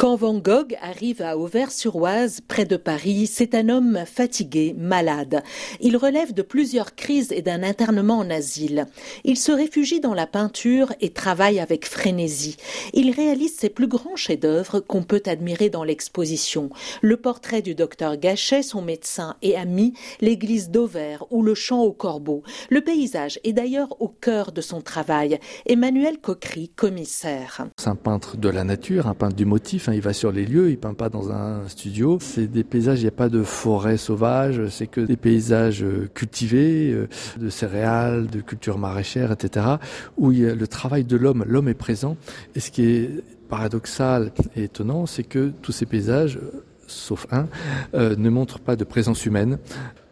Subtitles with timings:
[0.00, 5.42] Quand Van Gogh arrive à Auvers-sur-Oise, près de Paris, c'est un homme fatigué, malade.
[5.80, 8.86] Il relève de plusieurs crises et d'un internement en asile.
[9.24, 12.58] Il se réfugie dans la peinture et travaille avec frénésie.
[12.94, 16.70] Il réalise ses plus grands chefs-d'œuvre qu'on peut admirer dans l'exposition.
[17.02, 21.90] Le portrait du docteur Gachet, son médecin et ami, l'église d'Auvers ou le champ au
[21.90, 22.44] corbeau.
[22.70, 25.40] Le paysage est d'ailleurs au cœur de son travail.
[25.66, 27.66] Emmanuel Coquery, commissaire.
[27.76, 30.70] C'est un peintre de la nature, un peintre du motif il va sur les lieux,
[30.70, 32.18] il peint pas dans un studio.
[32.20, 36.08] C'est des paysages, il n'y a pas de forêt sauvage, c'est que des paysages euh,
[36.12, 39.66] cultivés, euh, de céréales, de cultures maraîchères, etc.
[40.16, 42.16] Où il y a le travail de l'homme, l'homme est présent.
[42.54, 43.10] Et ce qui est
[43.48, 46.38] paradoxal et étonnant, c'est que tous ces paysages
[46.88, 47.48] sauf un,
[47.94, 49.58] euh, ne montrent pas de présence humaine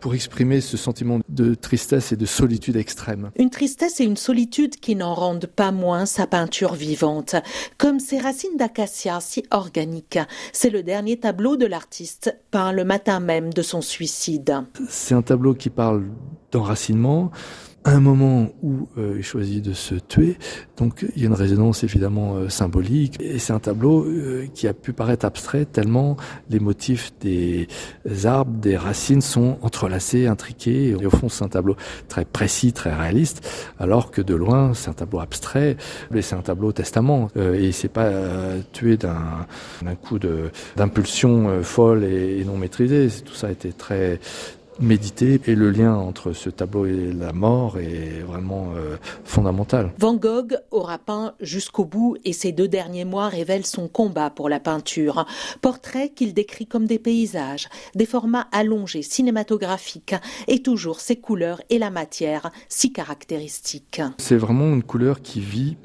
[0.00, 3.30] pour exprimer ce sentiment de tristesse et de solitude extrême.
[3.36, 7.34] Une tristesse et une solitude qui n'en rendent pas moins sa peinture vivante,
[7.78, 10.18] comme ces racines d'acacia si organiques.
[10.52, 14.62] C'est le dernier tableau de l'artiste, peint le matin même de son suicide.
[14.88, 16.04] C'est un tableau qui parle
[16.52, 17.30] d'enracinement,
[17.86, 20.36] un moment où euh, il choisit de se tuer.
[20.76, 23.16] Donc il y a une résonance évidemment euh, symbolique.
[23.20, 26.16] Et c'est un tableau euh, qui a pu paraître abstrait tellement
[26.50, 27.68] les motifs des
[28.24, 30.88] arbres, des racines sont entrelacés, intriqués.
[31.00, 31.76] Et au fond, c'est un tableau
[32.08, 33.48] très précis, très réaliste,
[33.78, 35.76] alors que de loin, c'est un tableau abstrait.
[36.10, 37.30] Mais c'est un tableau testament.
[37.36, 38.10] et il s'est pas
[38.72, 39.46] tué d'un
[40.02, 40.18] coup
[40.76, 43.08] d'impulsion folle et, et non maîtrisée.
[43.24, 44.18] Tout ça a été très
[44.80, 49.92] méditer et le lien entre ce tableau et la mort est vraiment euh, fondamental.
[49.98, 54.48] Van Gogh aura peint jusqu'au bout et ces deux derniers mois révèlent son combat pour
[54.48, 55.26] la peinture.
[55.60, 60.14] Portrait qu'il décrit comme des paysages, des formats allongés, cinématographiques
[60.48, 64.02] et toujours ces couleurs et la matière si caractéristiques.
[64.18, 65.76] C'est vraiment une couleur qui vit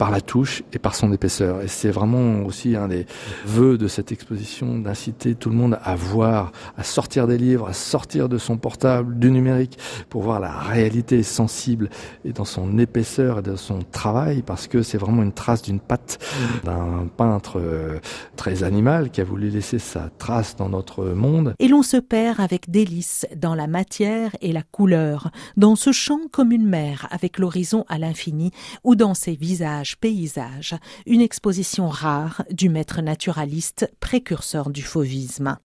[0.00, 1.60] par la touche et par son épaisseur.
[1.60, 3.04] Et c'est vraiment aussi un des
[3.44, 7.74] vœux de cette exposition d'inciter tout le monde à voir, à sortir des livres, à
[7.74, 9.78] sortir de son portable, du numérique,
[10.08, 11.90] pour voir la réalité sensible
[12.24, 15.80] et dans son épaisseur et dans son travail, parce que c'est vraiment une trace d'une
[15.80, 16.18] patte
[16.64, 17.98] d'un peintre euh,
[18.36, 21.52] très animal qui a voulu laisser sa trace dans notre monde.
[21.58, 26.20] Et l'on se perd avec délice dans la matière et la couleur, dans ce champ
[26.32, 28.50] comme une mer avec l'horizon à l'infini,
[28.82, 30.74] ou dans ses visages paysage,
[31.06, 35.58] une exposition rare du maître naturaliste précurseur du fauvisme.